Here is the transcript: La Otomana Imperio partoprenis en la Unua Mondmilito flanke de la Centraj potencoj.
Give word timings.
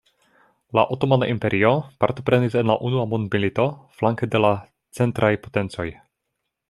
La 0.77 0.83
Otomana 0.93 1.27
Imperio 1.33 1.73
partoprenis 2.03 2.57
en 2.61 2.71
la 2.73 2.77
Unua 2.89 3.05
Mondmilito 3.11 3.67
flanke 3.99 4.31
de 4.37 4.43
la 4.47 4.53
Centraj 5.01 5.31
potencoj. 5.45 5.89